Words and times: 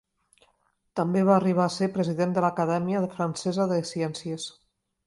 També 0.99 1.21
va 1.27 1.35
arribar 1.35 1.67
a 1.67 1.73
ser 1.75 1.91
president 1.99 2.35
de 2.39 2.45
l'Acadèmia 2.47 3.05
Francesa 3.19 3.71
de 3.75 3.83
Ciències. 3.93 4.53